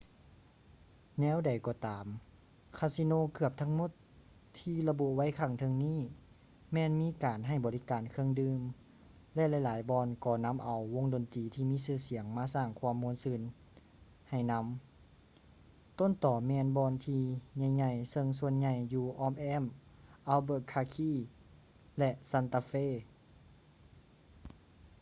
[1.19, 2.05] ແນວໃດກໍຕາມ
[2.77, 3.91] ຄາສິໂນເກືອບທັງໝົດ
[4.59, 5.99] ທີ່ລະບຸໄວ້ຂ້າງເທິງນີ້
[6.73, 8.61] ແມ່ນມີການໃຫ້ບໍລິການເຄື່ອງດື່ມ
[9.35, 13.41] ແລະ ຫຼາຍໆບ່ອນກໍນຳເອົາວົງດັນຕີທີ່ມີຊື່ສຽງມາສ້າງຄວາມາມ່ວນຊື່ນ
[14.29, 14.65] ໃຫ້ນຳ
[15.99, 17.23] ຕົ້ນຕໍແມ່ນບ່ອນທີ່
[17.55, 19.63] ໃຫຍ່ໆເຊິ່ງສ່ວນໃຫຍ່ຢູ່ອ້ອມແອ້ມ
[20.33, 21.11] albuquerque
[21.97, 22.85] ແລະ santa fe